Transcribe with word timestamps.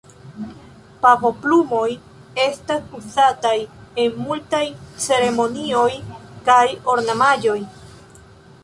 Pavoplumoj 1.03 1.81
estas 2.45 2.89
uzataj 3.01 3.53
en 4.05 4.17
multaj 4.25 4.65
ceremonioj 5.05 5.89
kaj 6.51 6.61
ornamaĵoj. 6.97 7.61